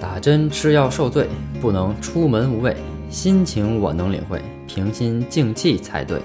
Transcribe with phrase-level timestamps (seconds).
[0.00, 1.28] 打针吃药受罪，
[1.60, 2.74] 不能出门无畏。
[3.10, 6.18] 心情我能领会，平心静气才对。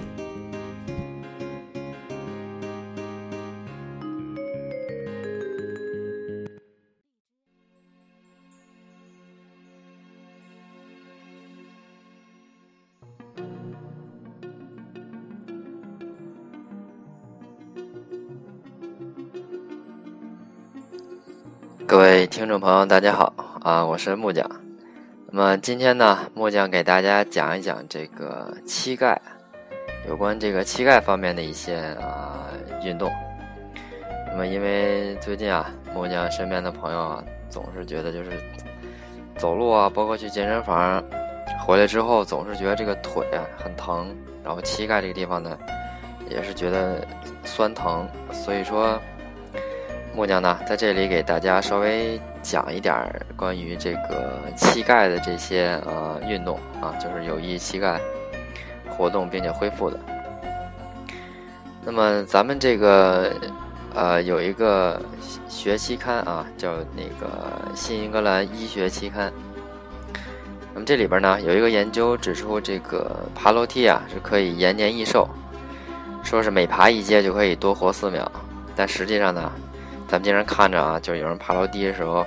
[21.85, 23.33] 各位听众朋友，大家好
[23.65, 24.47] 啊，我是木匠。
[25.31, 29.19] 那么今天呢，木匠给大家讲一讲这个膝盖，
[30.07, 32.45] 有关这个膝盖方面的一些啊
[32.83, 33.11] 运动。
[34.27, 38.39] 那么因为最近啊，木匠身边的朋友啊，总是觉得就是
[39.35, 41.03] 走路啊，包括去健身房
[41.65, 43.25] 回来之后，总是觉得这个腿
[43.57, 45.57] 很疼，然后膝盖这个地方呢，
[46.29, 47.03] 也是觉得
[47.43, 49.01] 酸疼，所以说。
[50.15, 52.95] 木匠呢，在这里给大家稍微讲一点
[53.35, 57.99] 关于这个膝盖的这些呃运动啊，就是有益膝盖
[58.87, 59.99] 活动并且恢复的。
[61.83, 63.33] 那么咱们这个
[63.93, 65.01] 呃有一个
[65.49, 67.27] 学期刊啊，叫那个
[67.75, 69.29] 《新英格兰医学期刊》。
[70.73, 75.27] 那么这里边呢有一个研究指出，这个爬楼梯啊是可以延年益寿，
[76.23, 78.31] 说是每爬一阶就可以多活四秒，
[78.77, 79.51] 但实际上呢。
[80.15, 82.25] 咱们经常看着啊，就是有人爬楼梯的时候，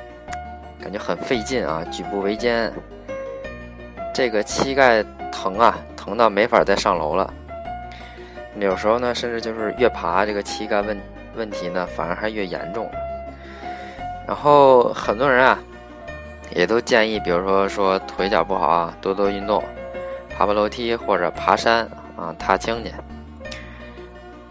[0.78, 2.70] 感觉很费劲啊，举步维艰。
[4.12, 7.32] 这个膝盖疼啊，疼到没法再上楼了。
[8.60, 11.00] 有时候呢，甚至就是越爬这个膝盖问
[11.34, 12.90] 问题呢，反而还越严重。
[14.26, 15.58] 然后很多人啊，
[16.54, 19.64] 也都建议，比如说说腿脚不好啊，多多运动，
[20.36, 22.92] 爬爬楼梯或者爬山啊，踏青去。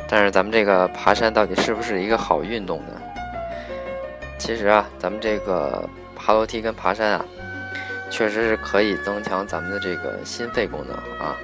[0.10, 2.94] 但是咱们这个爬山到底是不是一个好运动呢？
[4.48, 5.84] 其实啊，咱们这个
[6.16, 7.26] 爬楼梯跟爬山啊，
[8.09, 11.36] 确实是可以增强咱们的这个心肺功能啊，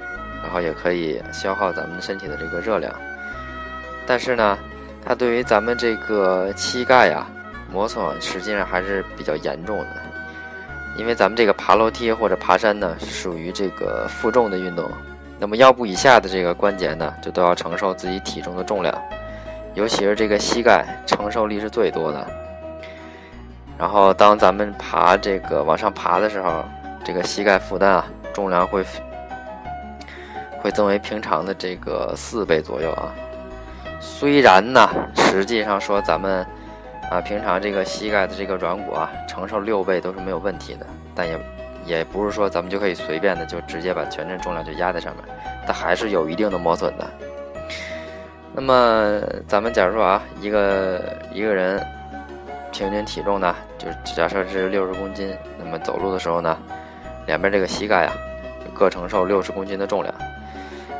[0.42, 2.90] 然后也可以消耗咱们身体的这个热量。
[4.06, 4.58] 但是呢，
[5.04, 7.26] 它对于咱们这个膝盖呀
[7.70, 9.86] 磨损，实际上还是比较严重的。
[10.96, 14.90] 因为咱们这个爬楼梯或者爬山呢，是属于这个负重的运动，
[15.38, 18.98] 那么腰部以下的这个关节呢，就都要承受自己体重的重量，
[19.74, 22.43] 尤其是这个膝盖承受力是最多的。
[23.76, 26.64] 然后，当咱们爬这个往上爬的时候，
[27.04, 28.84] 这个膝盖负担啊，重量会
[30.62, 33.12] 会增为平常的这个四倍左右啊。
[34.00, 36.46] 虽然呢，实际上说咱们
[37.10, 41.38] 啊，平常这个膝盖的这个软骨啊，承受六倍都是没有问题的，但也
[41.84, 45.24] 也不是说咱们就可以随便的就直接把全身重量就压在上面，
[45.66, 47.04] 它还是有一定的磨损的。
[48.52, 51.02] 那么，咱们假如说啊，一个
[51.32, 51.84] 一个人。
[52.74, 56.58] 平均体重呢，就是假设是六十公斤，那么走路的时候呢，
[57.24, 58.12] 两边这个膝盖啊，
[58.74, 60.12] 各承受六十公斤的重量。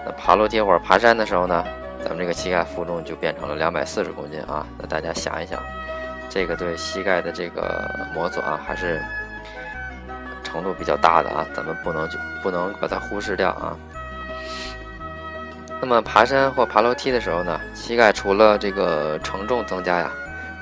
[0.07, 1.65] 那爬楼梯或者爬山的时候呢，
[2.01, 4.65] 咱们这个膝盖负重就变成了两百四十公斤啊。
[4.79, 5.61] 那大家想一想，
[6.31, 9.03] 这个对膝盖的这个磨损啊，还是
[10.45, 13.77] 程度比较大的啊，咱们不能就不能把它忽视掉啊。
[15.81, 20.13] 那么爬山或爬楼梯的时候呢，膝盖除了这个承重增加呀。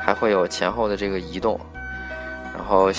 [0.04, 1.58] 还会有前后的这个移动，
[2.52, 2.90] 然后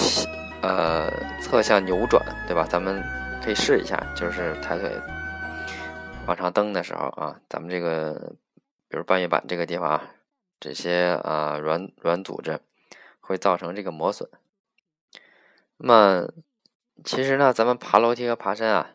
[0.61, 2.65] 呃侧向扭转，对吧？
[2.69, 3.03] 咱们
[3.43, 4.89] 可以试一下，就是抬腿
[6.25, 8.33] 往上蹬的时候啊，咱们这个
[8.87, 10.11] 比如半月板这个地方啊，
[10.61, 12.57] 这些啊软软组织
[13.19, 14.29] 会造成这个磨损。
[15.75, 16.29] 那么
[17.03, 18.91] 其实呢，咱们爬楼梯和爬山啊，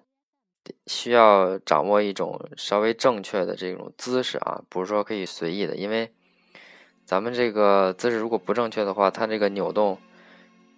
[0.87, 6.15] 需要掌握一种稍微正确的这种姿势啊，不是说可以随意的，因为。
[7.09, 9.97] 咱们这个姿势如果不正确的话，它这个扭动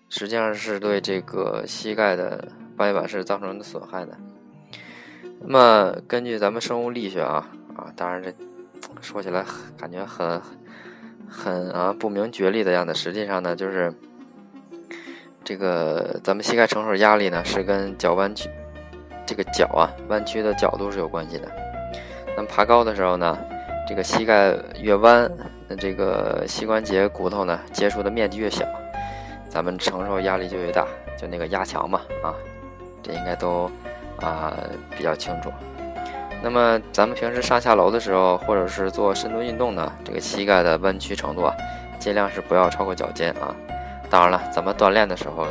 [0.08, 2.46] 实际上是对这个膝盖的
[2.76, 4.16] 半月板是造成的损害的。
[5.40, 8.32] 那么根据咱们生物力学啊啊，当然这
[9.00, 9.44] 说起来
[9.76, 10.40] 感觉很
[11.28, 13.92] 很啊不明觉厉的样子，实际上呢就是
[15.42, 18.48] 这个咱们膝盖承受压力呢是跟脚弯曲
[19.26, 21.50] 这个脚啊弯曲的角度是有关系的。
[22.36, 23.36] 那么爬高的时候呢，
[23.90, 25.28] 这个膝盖越弯。
[25.66, 28.64] 那这个膝关节骨头呢，接触的面积越小，
[29.48, 30.86] 咱们承受压力就越大，
[31.18, 32.32] 就那个压强嘛，啊，
[33.02, 33.68] 这应该都
[34.20, 34.56] 啊
[34.96, 35.50] 比较清楚。
[36.40, 41.52] 那么咱们平时上下楼的时候，或者是做深度运动呢，这个膝盖的弯曲程度啊，
[41.98, 43.52] 尽量是不要超过脚尖啊。
[44.08, 45.48] 当然了，咱们锻炼的时候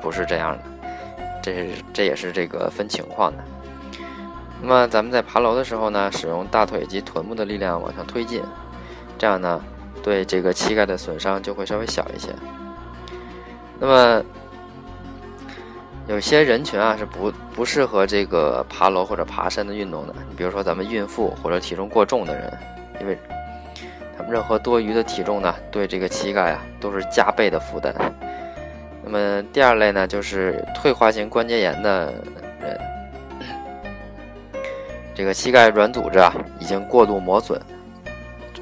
[0.00, 0.88] 不是这样的，
[1.42, 3.44] 这是这也是这个分情况的。
[4.60, 8.42] 那么咱们在爬楼的时候呢，使用大腿及臀部的力量往上推进。
[9.16, 9.60] 这样呢，
[10.02, 12.28] 对这个膝盖的损伤就会稍微小一些。
[13.80, 14.24] 那么
[16.08, 20.14] 有些人群啊是不不适合这个爬楼或者爬山的运动的。
[20.28, 22.58] 你比如说咱们孕妇或者体重过重的人，
[23.00, 23.18] 因为
[24.16, 27.94] 他们任何多余的体重呢，对这个膝盖啊都是加倍的负担。
[29.04, 32.12] 那么第二类呢，就是退化性关节炎的
[32.60, 32.80] 人，
[35.18, 37.60] 这个膝盖软组织啊已经过度磨损，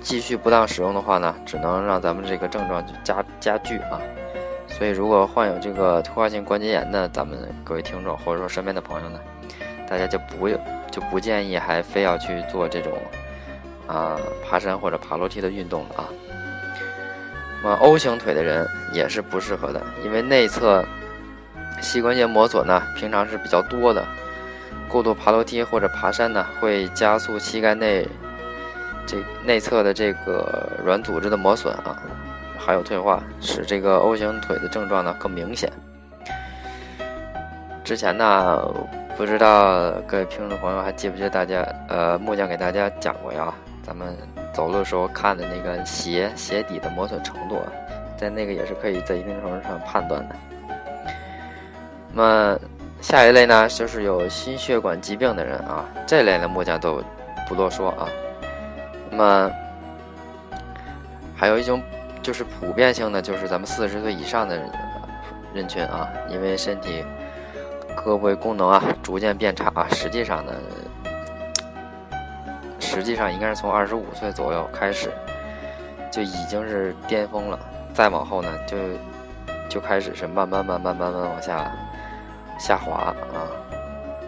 [0.00, 4.00] 继续不当使用的话呢，只能让咱们这个症状就加加剧啊。
[4.66, 9.20] 所以，如果患有这个退化性关节炎的咱们各位听众或者说身边的朋友呢，
[9.86, 10.48] 大家就不
[10.90, 12.94] 就不建议还非要去做这种
[13.86, 16.08] 啊爬山或者爬楼梯的运动了啊。
[17.62, 20.82] 那么 O 型腿的人也是不适合的，因为内侧
[21.82, 24.02] 膝关节磨损呢，平常是比较多的，
[24.88, 28.06] 过度爬楼梯或者爬山呢，会加速膝盖内
[29.06, 32.02] 这内侧的这个软组织的磨损啊。
[32.58, 35.70] 还有退化，使这个 O 型腿的症状呢更明显。
[37.84, 38.68] 之前呢，
[39.16, 43.54] 不知道各位听众朋友还记不记得大家，呃，木匠给大家讲过呀，
[43.84, 44.16] 咱们
[44.52, 47.60] 走路的时候看的那个鞋鞋底的磨损程度，
[48.16, 50.34] 在那个也是可以在一定程度上判断的。
[52.12, 52.58] 那么
[53.06, 57.00] 下一类呢，就是有心血管疾病的人啊，这类的木匠都
[57.48, 58.08] 不多说啊。
[59.08, 59.50] 那么
[61.36, 61.80] 还有一种。
[62.20, 64.60] 就是普遍性的，就是咱们四十岁以上的
[65.54, 67.04] 人群啊，因为身体
[67.94, 70.52] 各部位功能啊逐渐变差啊，实际上呢，
[72.80, 75.12] 实际上应该是从二十五岁左右开始
[76.10, 77.56] 就已经是巅峰了，
[77.94, 78.76] 再往后呢就
[79.68, 81.70] 就开始是慢慢慢慢慢慢往下
[82.58, 83.48] 下滑啊，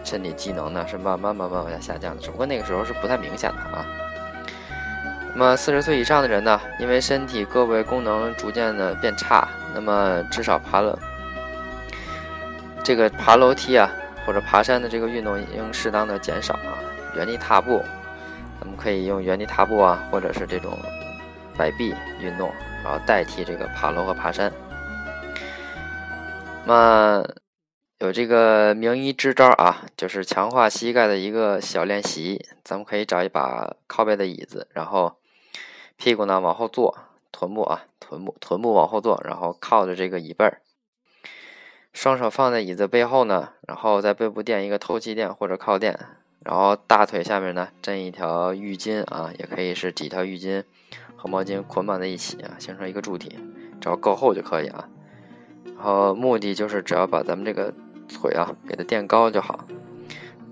[0.03, 3.85] 身体机能呢是慢慢慢慢往下下降的，只不过那个时候是不太明显的啊。
[5.33, 10.97] 那么四十岁以上的人呢，因为身体各位功能逐渐的变差，那么至少爬了
[12.83, 13.89] 这个爬楼梯啊，
[14.25, 16.73] 或者爬山的这个运动应适当的减少啊，
[17.15, 17.83] 原地踏步，
[18.59, 20.77] 咱们可以用原地踏步啊，或者是这种
[21.55, 22.51] 摆臂运动，
[22.83, 24.51] 然后代替这个爬楼和爬山。
[26.65, 27.23] 那
[27.99, 35.17] 有这个名医支招啊，就是强化膝盖的一个小练习，咱们可以找一把靠背的椅子，然后。
[36.01, 36.97] 屁股呢往后坐，
[37.29, 40.61] 臀部啊，臀部臀部往后坐，然后靠着这个椅背儿，
[41.91, 45.99] 双手放在椅子背后呢，然后在背部垫一个透气垫或者靠垫，
[46.45, 50.63] 然后大腿下面呢枕一条浴巾啊，也可以是几条浴巾
[51.17, 53.37] 和毛巾捆绑在一起啊，形成一个柱体，
[53.81, 54.87] 只要够厚就可以啊。
[55.65, 57.73] 然后目的就是只要把咱们这个
[58.09, 59.59] 腿啊给它垫高就好，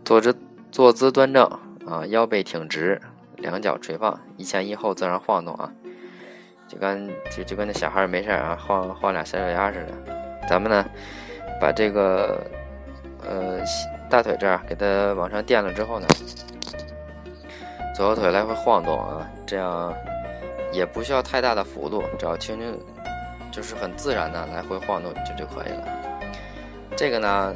[0.05, 0.37] 坐姿
[0.71, 1.43] 坐姿端正
[1.85, 3.01] 啊，腰背挺直。
[3.37, 5.71] 两脚垂放，一前一后自然晃动啊，
[6.67, 10.47] 就跟就就跟那小孩没事啊，晃晃俩小脚丫似的。
[10.49, 10.83] 咱们呢，
[11.61, 12.43] 把这个
[13.23, 13.59] 呃
[14.09, 16.07] 大腿这儿给它往上垫了之后呢，
[17.95, 19.93] 左右腿来回晃动啊，这样
[20.71, 22.75] 也不需要太大的幅度，只要轻轻
[23.51, 26.06] 就是很自然的来回晃动就就可以了。
[26.97, 27.55] 这个呢。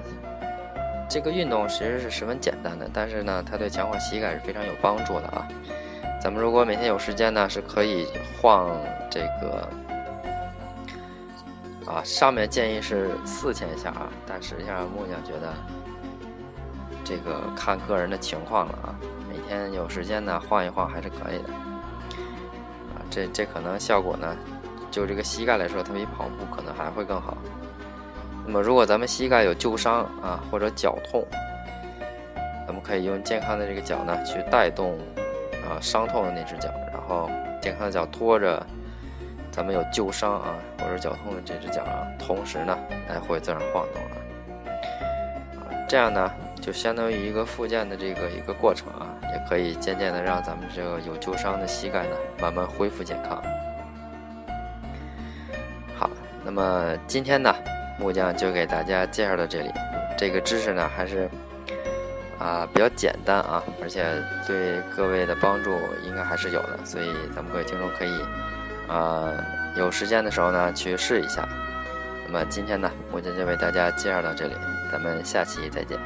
[1.13, 5.45] 这个运动其实是十分简单的，但是呢，它对强化膝盖是非常有帮助的啊。
[6.23, 8.07] 咱们如果每天有时间呢，是可以
[8.39, 9.67] 晃这个
[11.85, 15.53] 啊，上面建议是四千下啊，但实际上木匠觉得
[17.03, 18.95] 这个看个人的情况了啊。
[19.27, 21.53] 每天有时间呢，晃一晃还是可以的
[22.95, 23.03] 啊。
[23.09, 24.33] 这这可能效果呢，
[24.89, 27.37] 就这个膝盖来说，它比跑步可能还会更好。
[28.43, 31.25] 那么，如果咱们膝盖有旧伤啊，或者脚痛，
[32.67, 34.97] 咱们可以用健康的这个脚呢，去带动
[35.63, 37.29] 啊伤痛的那只脚，然后
[37.61, 38.65] 健康的脚拖着
[39.51, 46.29] 咱们有旧伤啊或者脚痛的这只脚啊，同时呢来回自然晃动啊，这样呢
[46.59, 53.41] 就相当于一个复健的这个一个过程啊，也可以渐渐的让咱们这个有旧伤的膝盖呢慢慢恢复健康。
[55.97, 56.09] 好，
[56.43, 57.53] 那么今天呢。
[57.99, 59.71] 木匠就给大家介绍到这里，
[60.17, 61.29] 这个知识呢还是
[62.39, 64.03] 啊比较简单啊，而且
[64.47, 68.21] 对各位的帮助应该还是有的，所以咱们各位听众可以
[68.87, 69.31] 啊
[69.77, 71.47] 有时间的时候呢去试一下。
[72.25, 74.55] 那么今天呢，木匠就为大家介绍到这里，
[74.91, 75.99] 咱们下期再见。